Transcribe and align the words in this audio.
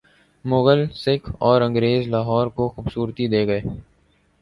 مغل، 0.45 0.85
سکھ 0.95 1.29
اور 1.39 1.61
انگریز 1.61 2.07
لاہور 2.07 2.47
کو 2.47 2.69
خوبصورتی 2.69 3.27
دے 3.27 3.45
گئے۔ 3.47 3.61